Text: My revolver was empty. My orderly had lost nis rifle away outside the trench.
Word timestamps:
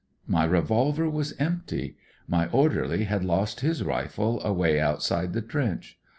My 0.25 0.45
revolver 0.45 1.07
was 1.07 1.33
empty. 1.33 1.95
My 2.27 2.47
orderly 2.49 3.03
had 3.03 3.23
lost 3.23 3.61
nis 3.63 3.83
rifle 3.83 4.43
away 4.43 4.79
outside 4.79 5.33
the 5.33 5.43
trench. 5.43 5.99